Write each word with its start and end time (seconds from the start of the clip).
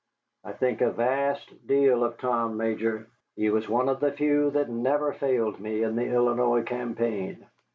I 0.43 0.53
think 0.53 0.81
a 0.81 0.89
vast 0.89 1.67
deal 1.67 2.03
of 2.03 2.17
Tom, 2.17 2.57
Major. 2.57 3.05
He 3.35 3.51
was 3.51 3.69
one 3.69 3.87
of 3.87 3.99
the 3.99 4.11
few 4.11 4.49
that 4.49 4.67
never 4.67 5.13
failed 5.13 5.59
me 5.59 5.83
in 5.83 5.95
the 5.95 6.05
Illinois 6.07 6.63
campaign. 6.63 7.45